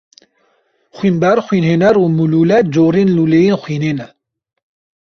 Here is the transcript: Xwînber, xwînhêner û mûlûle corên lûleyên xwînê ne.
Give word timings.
Xwînber, 0.95 1.37
xwînhêner 1.47 1.93
û 2.03 2.05
mûlûle 2.17 2.59
corên 2.73 3.09
lûleyên 3.17 3.57
xwînê 3.63 3.93
ne. 3.97 4.07